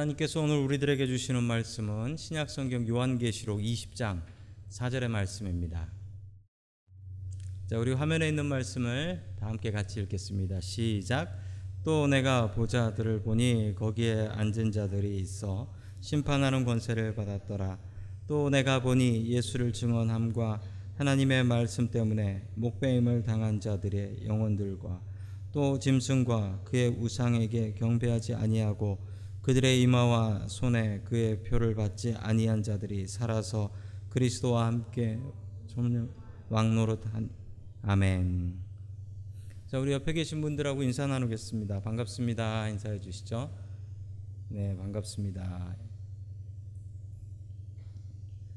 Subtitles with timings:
[0.00, 4.22] 하나님께서 오늘 우리들에게 주시는 말씀은 신약성경 요한계시록 20장
[4.70, 5.88] 4절의 말씀입니다.
[7.66, 10.60] 자, 우리 화면에 있는 말씀을 다 함께 같이 읽겠습니다.
[10.60, 11.36] 시작.
[11.84, 17.78] 또 내가 보자들을 보니 거기에 앉은 자들이 있어 심판하는 권세를 받았더라.
[18.26, 20.62] 또 내가 보니 예수를 증언함과
[20.96, 25.02] 하나님의 말씀 때문에 목배임을 당한 자들의 영혼들과
[25.52, 33.72] 또 짐승과 그의 우상에게 경배하지 아니하고 그들의 이마와 손에 그의 표를 받지 아니한 자들이 살아서
[34.10, 35.18] 그리스도와 함께
[36.50, 37.30] 왕노릇한
[37.82, 38.60] 아멘.
[39.66, 41.80] 자, 우리 옆에 계신 분들하고 인사 나누겠습니다.
[41.80, 42.68] 반갑습니다.
[42.68, 43.50] 인사해 주시죠.
[44.48, 45.76] 네, 반갑습니다.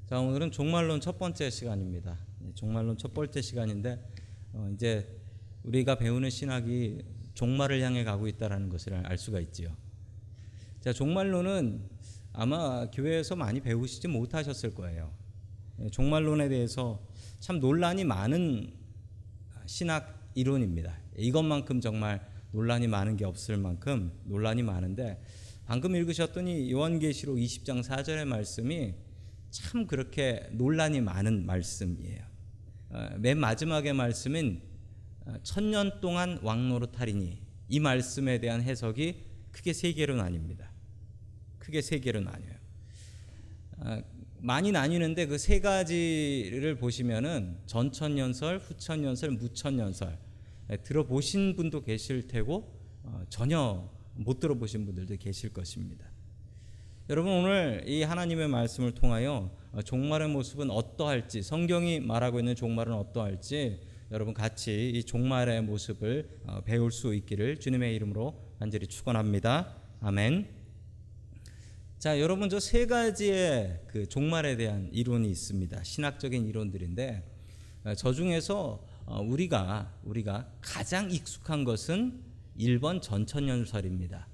[0.08, 2.18] 자, 오늘은 종말론 첫 번째 시간입니다.
[2.56, 4.04] 종말론 첫 번째 시간인데
[4.52, 5.22] 어, 이제
[5.64, 7.06] 우리가 배우는 신학이
[7.36, 9.83] 종말을 향해 가고 있다라는 것을 알 수가 있지요.
[10.84, 11.82] 자, 종말론은
[12.34, 15.14] 아마 교회에서 많이 배우시지 못하셨을 거예요.
[15.80, 17.02] 예, 종말론에 대해서
[17.40, 18.74] 참 논란이 많은
[19.66, 20.94] 신학 이론입니다.
[21.16, 25.24] 이것만큼 정말 논란이 많은 게 없을 만큼 논란이 많은데
[25.66, 28.94] 방금 읽으셨더니 요한계시록 20장 4절의 말씀이
[29.52, 32.26] 참 그렇게 논란이 많은 말씀이에요.
[32.90, 34.62] 어, 맨 마지막의 말씀은
[35.28, 39.24] 어, 천년 동안 왕노릇하리니 이 말씀에 대한 해석이
[39.54, 40.73] 크게 세 개로 나뉩니다.
[41.64, 42.56] 크게 세 개로 나뉘어요.
[43.80, 44.02] 아,
[44.40, 50.18] 많이 나뉘는데 그 세 가지를 보시면은 전천년설, 후천년설, 무천년설
[50.72, 52.70] 예, 들어보신 분도 계실 테고
[53.04, 56.06] 어, 전혀 못 들어보신 분들도 계실 것입니다.
[57.10, 63.80] 여러분 오늘 이 하나님의 말씀을 통하여 어, 종말의 모습은 어떠할지 성경이 말하고 있는 종말은 어떠할지
[64.12, 69.78] 여러분 같이 이 종말의 모습을 어, 배울 수 있기를 주님의 이름으로 간절히 축원합니다.
[70.02, 70.63] 아멘.
[72.04, 75.86] 자, 여러분 저 세 가지의 그 종말에 대한 이론이 있습니다.
[75.86, 77.24] 신학적인 이론들인데
[77.86, 82.22] 어, 저 중에서 어, 우리가 우리가 가장 익숙한 것은
[82.60, 84.28] 1번 전천년설입니다.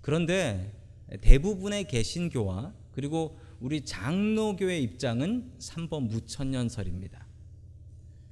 [0.00, 0.72] 그런데
[1.20, 7.24] 대부분의 개신교와 그리고 우리 장로교의 입장은 3번 무천년설입니다.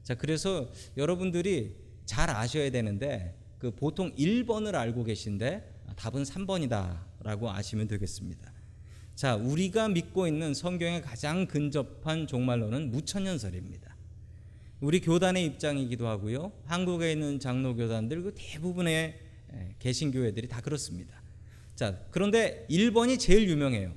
[0.03, 1.77] 자, 그래서 여러분들이
[2.07, 8.53] 잘 아셔야 되는데 그 보통 1번을 알고 계신데 답은 3번이다 라고 아시면 되겠습니다.
[9.15, 13.97] 자, 우리가 믿고 있는 성경에 가장 근접한 종말론은 무천년설입니다.
[14.81, 16.53] 우리 교단의 입장이기도 하고요.
[16.65, 19.21] 한국에 있는 장로교단들 그 대부분의
[19.79, 21.23] 개신교회들이 다 그렇습니다.
[21.77, 23.95] 자, 그런데 1번이 제일 유명해요.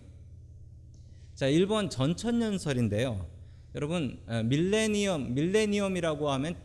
[1.33, 3.27] 자, 1번 전천년설인데요.
[3.73, 6.55] 여러분, 밀레니엄, 밀레니엄이라고 하면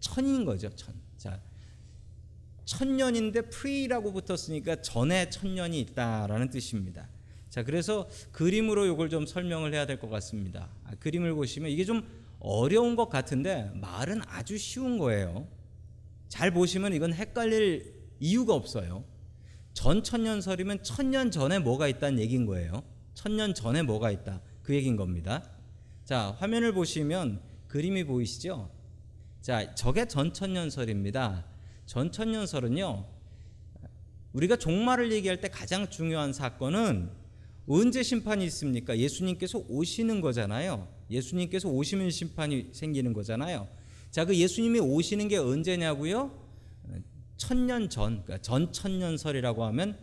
[0.00, 0.94] 천인 거죠, 천.
[1.16, 1.40] 자,
[2.70, 7.08] 천년인데 프리라고 붙었으니까 전에 천년이 있다라는 뜻입니다.
[7.48, 10.68] 자, 그래서 그림으로 이걸 좀 설명을 해야 될 것 같습니다.
[10.84, 12.06] 아, 그림을 보시면 이게 좀
[12.38, 15.48] 어려운 것 같은데 말은 아주 쉬운 거예요.
[16.28, 19.02] 잘 보시면 이건 헷갈릴 이유가 없어요.
[19.74, 22.84] 전 천년설이면 천년 전에 뭐가 있다는 얘기인 거예요.
[23.14, 24.40] 천년 전에 뭐가 있다.
[24.62, 25.42] 그 얘기인 겁니다.
[26.04, 28.70] 자, 화면을 보시면 그림이 보이시죠?
[29.42, 31.49] 자, 저게 전천년설입니다.
[31.90, 33.04] 전천년설은요.
[34.32, 37.10] 우리가 종말을 얘기할 때 가장 중요한 사건은
[37.66, 38.96] 언제 심판이 있습니까?
[38.96, 40.86] 예수님께서 오시는 거잖아요.
[41.10, 43.66] 예수님께서 오시면 심판이 생기는 거잖아요.
[44.12, 46.30] 자, 그 예수님이 오시는 게 언제냐고요?
[47.36, 49.98] 천년 전, 그러니까 전천년설이라고 하면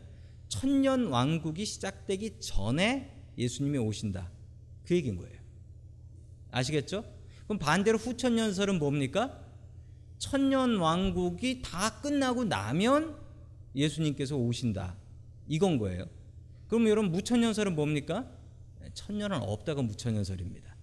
[0.49, 4.29] 천년 왕국이 시작되기 전에 예수님이 오신다.
[4.85, 5.37] 그 얘기인 거예요.
[6.51, 7.05] 아시겠죠?
[7.45, 9.46] 그럼 반대로 후천년설은 뭡니까?
[10.17, 13.15] 천년 왕국이 다 끝나고 나면
[13.75, 14.95] 예수님께서 오신다.
[15.47, 16.05] 이건 거예요.
[16.67, 18.27] 그럼 여러분 무천년설은 뭡니까?
[18.93, 20.75] 천년은 없다가 무천년설입니다.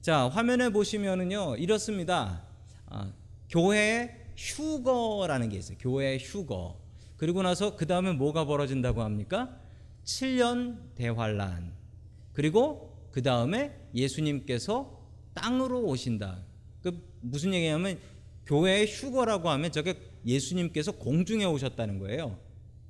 [0.00, 2.42] 자 화면에 보시면은요 이렇습니다.
[2.86, 3.12] 아,
[3.48, 5.78] 교회 휴거라는 게 있어요.
[5.80, 6.80] 교회 휴거.
[7.16, 9.56] 그리고 나서 그 다음에 뭐가 벌어진다고 합니까?
[10.04, 11.72] 7년 대환란.
[12.32, 15.00] 그리고 그 다음에 예수님께서
[15.34, 16.42] 땅으로 오신다.
[16.82, 17.98] 그 무슨 얘기냐면
[18.46, 19.94] 교회의 휴거라고 하면 저게
[20.26, 22.38] 예수님께서 공중에 오셨다는 거예요.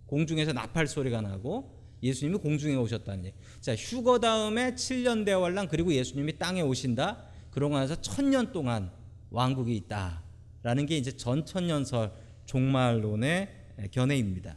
[0.06, 3.37] 공중에서 나팔 소리가 나고 예수님이 공중에 오셨다는 얘기.
[3.61, 7.25] 자, 휴거 다음에 7년 대환란 그리고 예수님이 땅에 오신다.
[7.50, 8.91] 그러고 나서 천년 동안
[9.31, 12.12] 왕국이 있다라는 게 이제 전천년설
[12.47, 13.49] 종말론의
[13.91, 14.56] 견해입니다.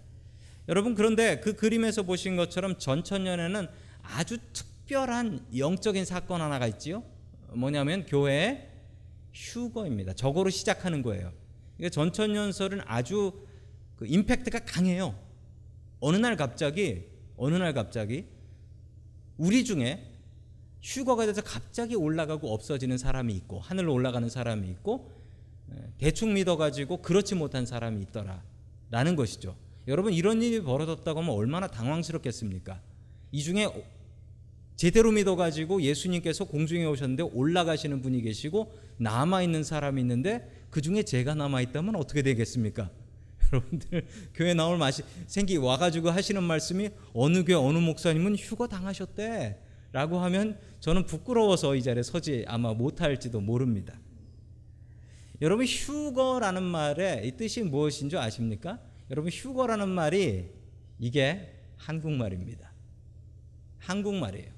[0.67, 3.67] 여러분 그런데 그 그림에서 보신 것처럼 전천년에는
[4.01, 7.03] 아주 특별한 영적인 사건 하나가 있지요.
[7.53, 8.74] 뭐냐면 교회에
[9.35, 10.13] 휴거입니다.
[10.13, 11.31] 저거로 시작하는 거예요.
[11.75, 13.45] 그러니까 전천년설은 아주
[13.97, 15.15] 그 임팩트가 강해요.
[15.99, 17.05] 어느 날 갑자기
[17.37, 18.27] 어느 날 갑자기
[19.37, 20.13] 우리 중에
[20.81, 25.11] 휴거가 돼서 갑자기 올라가고 없어지는 사람이 있고 하늘로 올라가는 사람이 있고
[25.71, 29.57] 예, 대충 믿어가지고 그렇지 못한 사람이 있더라라는 것이죠.
[29.87, 32.81] 여러분 이런 일이 벌어졌다고 하면 얼마나 당황스럽겠습니까?
[33.31, 33.67] 이 중에
[34.75, 41.35] 제대로 믿어가지고 예수님께서 공중에 오셨는데 올라가시는 분이 계시고 남아 있는 사람이 있는데 그 중에 제가
[41.35, 42.89] 남아 있다면 어떻게 되겠습니까?
[43.53, 49.59] 여러분들 교회 나올 마시 생기 와가지고 하시는 말씀이 어느 교회 어느 목사님은 휴거 당하셨대
[49.93, 53.97] 라고 하면 저는 부끄러워서 이 자리에 서지 아마 못할지도 모릅니다.
[55.41, 58.79] 여러분 휴거라는 말의 이 뜻이 무엇인 줄 아십니까?
[59.09, 60.49] 여러분 휴거라는 말이
[60.99, 62.73] 이게 한국말입니다.
[63.79, 64.54] 한국말이에요.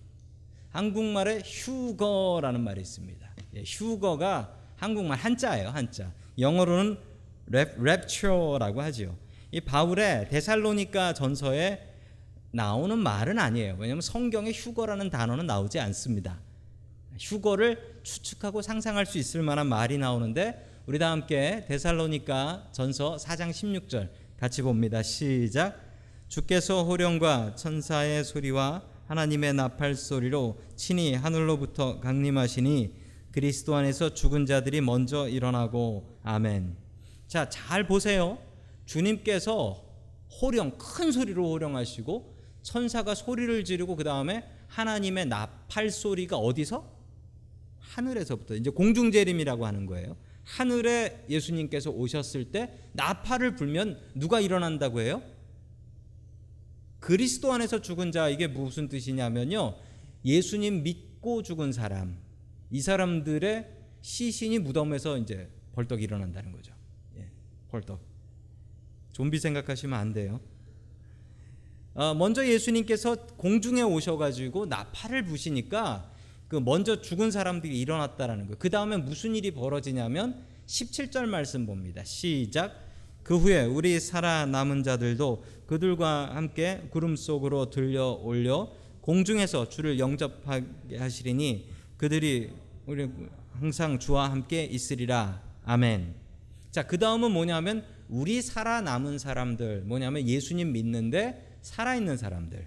[0.70, 3.28] 한국말에 휴거라는 말이 있습니다.
[3.56, 6.12] 예, 휴거가 한국말 한자예요, 한자.
[6.38, 6.98] 영어로는
[7.48, 9.16] rap, rapture라고 하지요.
[9.52, 11.96] 이 바울의 데살로니가 전서에
[12.52, 13.76] 나오는 말은 아니에요.
[13.80, 16.40] 왜냐하면 성경에 휴거라는 단어는 나오지 않습니다.
[17.20, 24.10] 휴거를 추측하고 상상할 수 있을 만한 말이 나오는데 우리 다 함께 데살로니가 전서 4장 16절
[24.38, 25.02] 같이 봅니다.
[25.02, 25.82] 시작.
[26.28, 32.94] 주께서 호령과 천사의 소리와 하나님의 나팔 소리로 친히 하늘로부터 강림하시니
[33.32, 36.76] 그리스도 안에서 죽은 자들이 먼저 일어나고 아멘.
[37.28, 38.38] 자, 잘 보세요.
[38.86, 39.84] 주님께서
[40.42, 46.98] 호령 큰 소리로 호령하시고 천사가 소리를 지르고 그다음에 하나님의 나팔 소리가 어디서?
[47.80, 50.18] 하늘에서부터 이제 공중 재림이라고 하는 거예요.
[50.44, 55.22] 하늘에 예수님께서 오셨을 때 나팔을 불면 누가 일어난다고 해요?
[57.00, 59.76] 그리스도 안에서 죽은 자 이게 무슨 뜻이냐면요.
[60.26, 62.18] 예수님 믿고 죽은 사람.
[62.72, 63.70] 이 사람들의
[64.02, 66.74] 시신이 무덤에서 이제 벌떡 일어난다는 거죠.
[67.18, 67.30] 예,
[67.70, 68.00] 벌떡.
[69.12, 70.40] 좀비 생각하시면 안 돼요.
[71.94, 76.12] 어, 먼저 예수님께서 공중에 오셔가지고 나팔을 부시니까
[76.48, 78.58] 그 먼저 죽은 사람들이 일어났다라는 거예요.
[78.60, 82.04] 그 다음에 무슨 일이 벌어지냐면 17절 말씀 봅니다.
[82.04, 82.87] 시작.
[83.28, 88.72] 그 후에 우리 살아남은 자들도 그들과 함께 구름 속으로 들려 올려
[89.02, 92.52] 공중에서 주를 영접하게 하시리니 그들이
[92.86, 93.10] 우리
[93.60, 95.42] 항상 주와 함께 있으리라.
[95.66, 96.16] 아멘.
[96.72, 102.66] 자, 그 다음은 뭐냐면 우리 살아남은 사람들, 뭐냐면 예수님 믿는데 살아있는 사람들.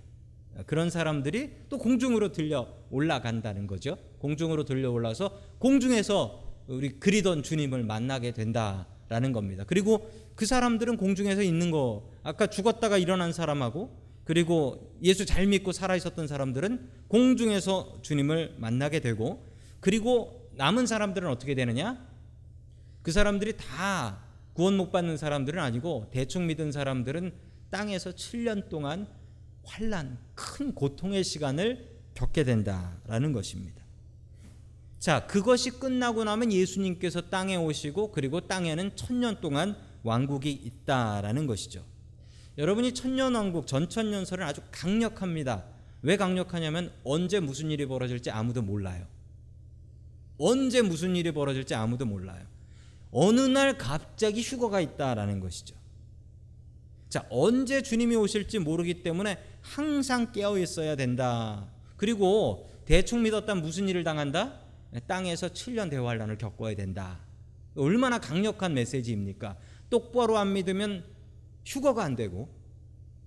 [0.66, 3.96] 그런 사람들이 또 공중으로 들려 올라간다는 거죠.
[4.18, 9.64] 공중으로 들려 올라서 공중에서 우리 그리던 주님을 만나게 된다 라는 겁니다.
[9.66, 15.96] 그리고 그 사람들은 공중에서 있는 거 아까 죽었다가 일어난 사람하고 그리고 예수 잘 믿고 살아
[15.96, 19.44] 있었던 사람들은 공중에서 주님을 만나게 되고
[19.80, 22.06] 그리고 남은 사람들은 어떻게 되느냐?
[23.02, 24.20] 그 사람들이 다
[24.52, 27.32] 구원 못 받는 사람들은 아니고 대충 믿은 사람들은
[27.70, 29.08] 땅에서 7년 동안
[29.64, 33.82] 환란, 큰 고통의 시간을 겪게 된다라는 것입니다.
[35.00, 41.82] 자, 그것이 끝나고 나면 예수님께서 땅에 오시고 그리고 땅에는 천년 동안 왕국이 있다라는 것이죠.
[42.58, 45.64] 여러분이 천년 왕국 전천년설은 아주 강력합니다.
[46.02, 49.06] 왜 강력하냐면 언제 무슨 일이 벌어질지 아무도 몰라요.
[50.36, 52.44] 언제 무슨 일이 벌어질지 아무도 몰라요.
[53.10, 55.74] 어느 날 갑자기 휴거가 있다라는 것이죠.
[57.08, 61.68] 자, 언제 주님이 오실지 모르기 때문에 항상 깨어 있어야 된다.
[61.96, 64.69] 그리고 대충 믿었다 무슨 일을 당한다?
[65.06, 67.20] 땅에서 7년 대환란을 겪어야 된다.
[67.76, 69.56] 얼마나 강력한 메시지입니까?
[69.88, 71.04] 똑바로 안 믿으면
[71.64, 72.48] 휴거가 안 되고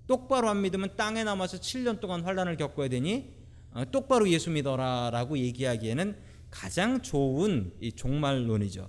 [0.06, 3.34] 똑바로 안 믿으면 땅에 남아서 7년 동안 환란을 겪어야 되니
[3.72, 6.16] 어, 똑바로 예수 믿어라라고 얘기하기에는
[6.50, 8.88] 가장 좋은 이 종말론이죠.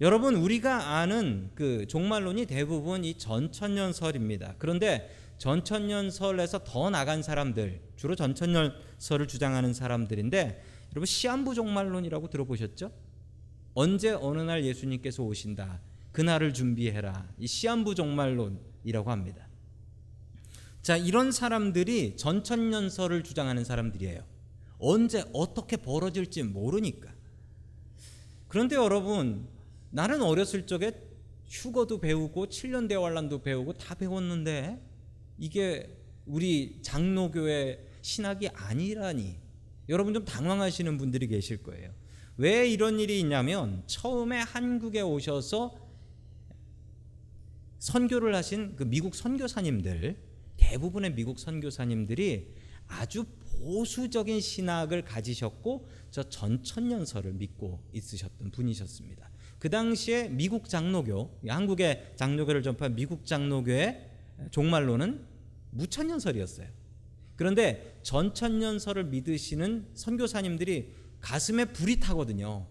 [0.00, 4.56] 여러분 우리가 아는 그 종말론이 대부분 이 전천년설입니다.
[4.58, 10.62] 그런데 전천년설에서 더 나간 사람들 주로 전천년설을 주장하는 사람들인데
[10.92, 12.92] 여러분 시한부 종말론이라고 들어보셨죠?
[13.74, 15.80] 언제 어느 날 예수님께서 오신다.
[16.12, 17.32] 그날을 준비해라.
[17.38, 19.48] 이 시한부 종말론이라고 합니다.
[20.82, 24.22] 자, 이런 사람들이 전천년설을 주장하는 사람들이에요.
[24.78, 27.10] 언제 어떻게 벌어질지 모르니까.
[28.48, 29.48] 그런데 여러분,
[29.90, 30.92] 나는 어렸을 적에
[31.48, 34.82] 휴거도 배우고 7년 대환란도 배우고 다 배웠는데
[35.38, 35.96] 이게
[36.26, 39.41] 우리 장로교회 신학이 아니라니
[39.88, 41.92] 여러분 좀 당황하시는 분들이 계실 거예요.
[42.36, 45.76] 왜 이런 일이 있냐면 처음에 한국에 오셔서
[47.78, 50.16] 선교를 하신 그 미국 선교사님들
[50.56, 52.54] 대부분의 미국 선교사님들이
[52.86, 53.24] 아주
[53.58, 59.30] 보수적인 신학을 가지셨고 저 전천년설을 믿고 있으셨던 분이셨습니다.
[59.58, 64.10] 그 당시에 미국 장로교, 한국의 장로교를 전파한 미국 장로교의
[64.50, 65.24] 종말론은
[65.70, 66.68] 무천년설이었어요.
[67.42, 72.68] 그런데 전천년설을 믿으시는 선교사님들이 가슴에 불이 타거든요.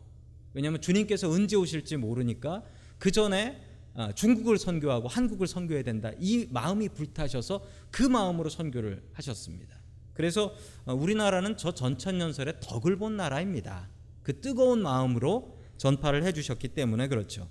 [0.53, 2.63] 왜냐하면 주님께서 언제 오실지 모르니까
[2.97, 3.61] 그 전에
[3.95, 6.11] 아, 중국을 선교하고 한국을 선교해야 된다.
[6.17, 9.75] 이 마음이 불타셔서 그 마음으로 선교를 하셨습니다.
[10.13, 13.89] 그래서 어, 우리나라는 저 전천년설의 덕을 본 나라입니다.
[14.23, 17.49] 그 뜨거운 마음으로 전파를 해주셨기 때문에 그렇죠.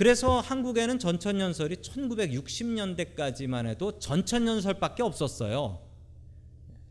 [0.00, 5.78] 그래서 한국에는 전천년설이 1960년대까지만 해도 전천년설밖에 없었어요.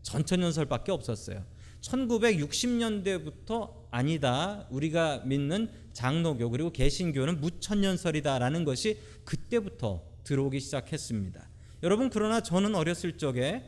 [0.04, 1.44] 전천년설밖에 없었어요.
[1.82, 4.68] 1960년대부터 아니다.
[4.70, 11.50] 우리가 믿는 장로교 그리고 개신교는 무천년설이다라는 것이 그때부터 들어오기 시작했습니다.
[11.82, 13.64] 여러분 그러나 저는 어렸을 적에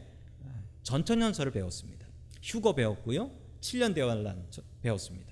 [0.83, 2.05] 전천년설을 배웠습니다.
[2.43, 3.31] 휴거 배웠고요.
[3.61, 4.45] 7년 대환란
[4.83, 5.30] 배웠습니다.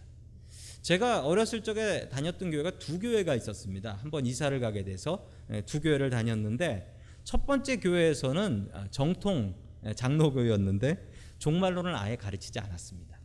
[0.81, 3.95] 제가 어렸을 적에 다녔던 교회가 두 교회가 있었습니다.
[4.01, 9.55] 한번 이사를 가게 돼서 예, 두 교회를 다녔는데 첫 번째 교회에서는 아, 정통
[9.85, 13.19] 예, 장로교였는데 종말론을 아예 가르치지 않았습니다.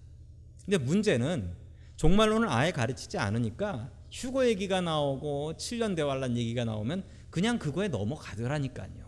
[0.64, 1.54] 근데 문제는
[1.96, 9.04] 종말론을 아예 가르치지 않으니까 휴거 얘기가 나오고 7년 대환란 얘기가 나오면 그냥 그거에 넘어가더라니까요.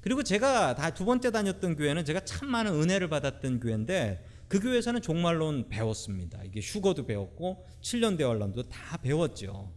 [0.00, 5.02] 그리고 제가 다 두 번째 다녔던 교회는 제가 참 많은 은혜를 받았던 교회인데 그 교회에서는
[5.02, 6.42] 종말론 배웠습니다.
[6.42, 9.72] 이게 휴거도 배웠고 7년 대환란도 다 배웠죠.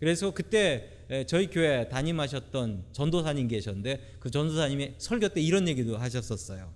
[0.00, 0.90] 그래서 그때
[1.26, 6.72] 저희 교회 담임하셨던 전도사님 계셨는데 그 전도사님이 설교 때 이런 얘기도 하셨었어요.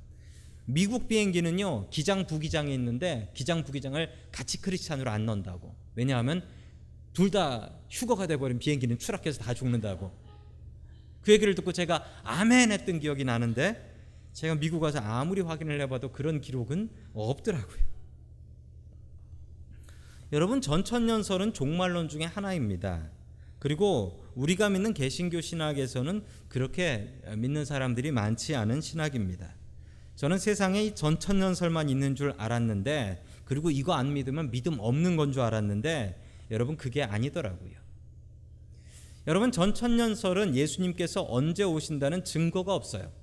[0.67, 5.75] 미국 비행기는요 기장 부기장이 있는데 기장 부기장을 같이 크리스찬으로 안 넣는다고.
[5.95, 6.43] 왜냐하면
[7.15, 10.13] 둘 다 휴거가 돼버린 비행기는 추락해서 다 죽는다고.
[11.23, 13.88] 그 얘기를 듣고 제가 아멘 했던 기억이 나는데
[14.39, 17.77] 제가 미국 가서 아무리 확인을 해봐도 그런 기록은 없더라고요.
[20.31, 23.11] 여러분 전천년설은 종말론 중에 하나입니다.
[23.59, 29.57] 그리고 우리가 믿는 개신교 신학에서는 그렇게 믿는 사람들이 많지 않은 신학입니다.
[30.15, 35.43] 저는 세상에 이 전천년설만 있는 줄 알았는데 그리고 이거 안 믿으면 믿음 없는 건 줄
[35.43, 37.73] 알았는데 여러분 그게 아니더라고요.
[39.27, 43.18] 여러분 전천년설은 예수님께서 언제 오신다는 증거가 없어요.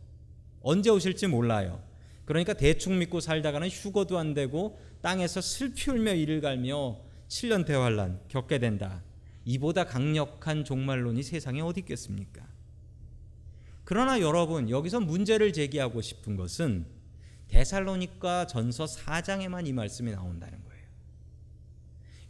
[0.68, 1.80] 언제 오실지 몰라요.
[2.26, 8.58] 그러니까 대충 믿고 살다가는 휴거도 안 되고 땅에서 슬피 울며 이를 갈며 7년 대환란 겪게
[8.58, 9.04] 된다.
[9.46, 12.48] 이보다 강력한 종말론이 세상에 어디 있겠습니까?
[13.84, 16.88] 그러나 여러분 여기서 문제를 제기하고 싶은 것은
[17.48, 20.84] 데살로니가 전서 4장에만 이 말씀이 나온다는 거예요.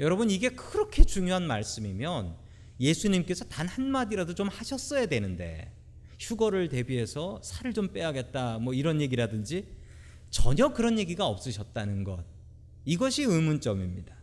[0.01, 2.35] 여러분 이게 그렇게 중요한 말씀이면
[2.81, 5.74] 예수님께서 단 한마디라도 좀 하셨어야 되는데
[6.19, 9.67] 휴거를 대비해서 살을 좀 빼야겠다 뭐 이런 얘기라든지
[10.29, 12.23] 전혀 그런 얘기가 없으셨다는 것
[12.85, 14.15] 이것이 의문점입니다.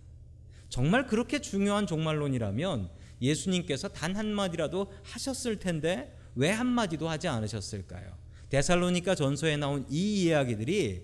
[0.68, 8.16] 정말 그렇게 중요한 종말론이라면 예수님께서 단 한마디라도 하셨을 텐데 왜 한마디도 하지 않으셨을까요?
[8.48, 11.02] 데살로니가 전서에 나온 이 이야기들이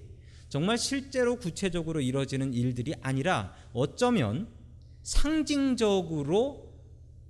[0.49, 4.49] 정말 실제로 구체적으로 이루어지는 일들이 아니라 어쩌면
[5.02, 6.73] 상징적으로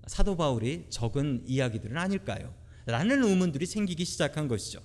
[0.07, 2.55] 사도 바울이 적은 이야기들은 아닐까요?
[2.89, 4.81] 라는 의문들이 생기기 시작한 것이죠.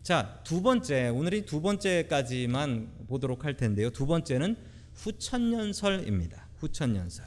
[0.00, 3.90] 자, 두 번째, 오늘이 두 번째까지만 보도록 할 텐데요.
[3.90, 4.56] 두 번째는
[4.94, 6.48] 후천년설입니다.
[6.58, 7.26] 후천년설.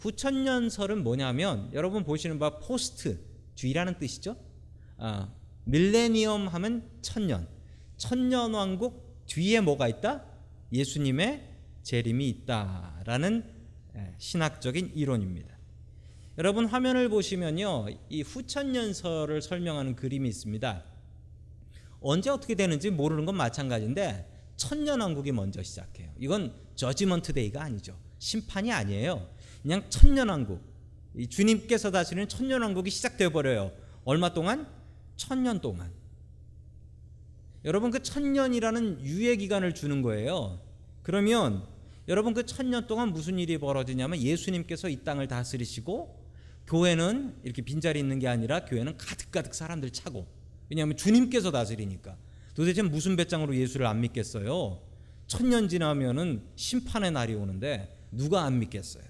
[0.00, 3.20] 후천년설은 뭐냐면 여러분 보시는 바 포스트
[3.54, 4.36] 뒤라는 뜻이죠.
[4.96, 5.32] 아,
[5.66, 7.46] 밀레니엄 하면 천년.
[7.96, 10.24] 천년 왕국 뒤에 뭐가 있다?
[10.72, 11.48] 예수님의
[11.84, 13.44] 재림이 있다라는
[13.94, 15.51] 예, 신학적인 이론입니다.
[16.38, 17.88] 여러분 화면을 보시면요.
[18.08, 20.82] 이 후천년설을 설명하는 그림이 있습니다.
[22.00, 26.10] 언제 어떻게 되는지 모르는 건 마찬가지인데 천년왕국이 먼저 시작해요.
[26.18, 27.98] 이건 저지먼트 데이가 아니죠.
[28.18, 29.28] 심판이 아니에요.
[29.62, 30.72] 그냥 천년왕국.
[31.28, 33.72] 주님께서 다스리는 천년왕국이 시작되어 버려요.
[34.04, 34.66] 얼마 동안?
[35.16, 35.92] 천년 동안.
[37.64, 40.60] 여러분 그 천년이라는 유예 기간을 주는 거예요.
[41.02, 41.64] 그러면
[42.08, 46.21] 여러분 그 천년 동안 무슨 일이 벌어지냐면 예수님께서 이 땅을 다스리시고
[46.66, 50.26] 교회는 이렇게 빈자리 있는 게 아니라 교회는 가득가득 사람들 차고
[50.70, 52.16] 왜냐하면 주님께서 다스리니까
[52.54, 54.80] 도대체 무슨 배짱으로 예수를 안 믿겠어요?
[55.26, 59.04] 천년 지나면은 심판의 날이 오는데 누가 안 믿겠어요?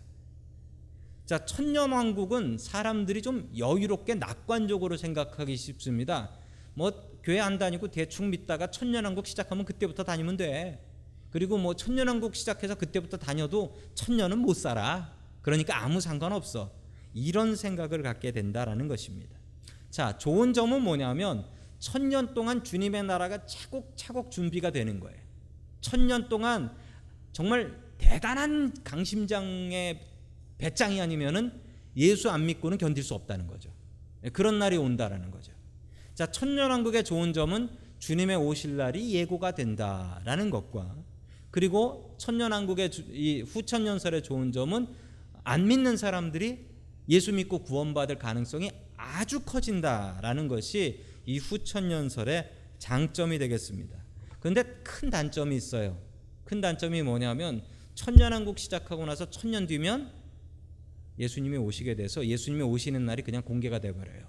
[1.27, 6.31] 자, 천년 왕국은 사람들이 좀 여유롭게 낙관적으로 생각하기 쉽습니다.
[6.75, 6.93] 뭐
[7.23, 10.85] 교회 안 다니고 대충 믿다가 천년 왕국 시작하면 그때부터 다니면 돼.
[11.31, 15.13] 그리고 뭐 천년 왕국 시작해서 그때부터 다녀도 천년은 못 살아.
[15.41, 16.71] 그러니까 아무 상관없어.
[17.15, 19.37] 이런 생각을 갖게 된다라는 것입니다.
[19.91, 21.47] 자, 좋은 점은 뭐냐면
[21.79, 25.19] 천년 동안 주님의 나라가 차곡차곡 준비가 되는 거예요.
[25.81, 26.75] 천년 동안
[27.33, 30.01] 정말 대단한 강심장의
[30.59, 31.61] 배짱이 아니면은
[31.97, 33.71] 예수 안 믿고는 견딜 수 없다는 거죠.
[34.25, 35.53] 예, 그런 날이 온다라는 거죠.
[36.15, 40.97] 자, 천년왕국의 좋은 점은 주님의 오실 날이 예고가 된다라는 것과
[41.51, 44.89] 그리고 천년왕국의 주- 이 후천년설의 좋은 점은
[45.45, 46.72] 안 믿는 사람들이
[47.09, 53.97] 예수 믿고 구원받을 가능성이 아주 커진다라는 것이 이 후천년설의 장점이 되겠습니다.
[54.41, 55.99] 그런데 큰 단점이 있어요.
[56.45, 57.63] 큰 단점이 뭐냐면
[57.95, 60.13] 천년왕국 시작하고 나서 천년 뒤면
[61.19, 64.27] 예수님이 오시게 돼서 예수님이 오시는 날이 그냥 공개가 돼 버려요.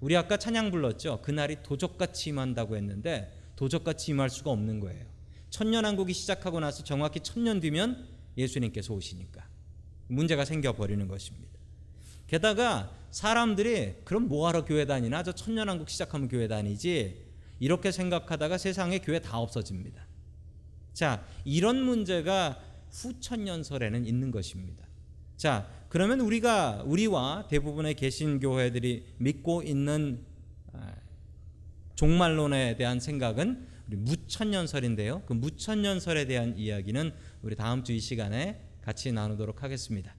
[0.00, 1.20] 우리 아까 찬양 불렀죠.
[1.22, 5.06] 그 날이 도적같이 임한다고 했는데 도적같이 임할 수가 없는 거예요.
[5.50, 9.48] 천년왕국이 시작하고 나서 정확히 천년 뒤면 예수님께서 오시니까
[10.08, 11.59] 문제가 생겨 버리는 것입니다.
[12.30, 17.24] 게다가 사람들이 그럼 뭐하러 교회 다니나 저 천년왕국 시작하면 교회 다니지
[17.58, 20.06] 이렇게 생각하다가 세상에 교회 다 없어집니다.
[20.92, 22.60] 자 이런 문제가
[22.92, 24.86] 후천년설에는 있는 것입니다.
[25.36, 30.24] 자 그러면 우리가 우리와 대부분의 개신 교회들이 믿고 있는
[30.72, 30.94] 아,
[31.96, 35.24] 종말론에 대한 생각은 우리 무천년설인데요.
[35.26, 40.14] 그 무천년설에 대한 이야기는 우리 다음 주 이 시간에 같이 나누도록 하겠습니다.